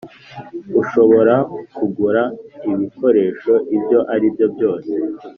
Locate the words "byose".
4.55-4.91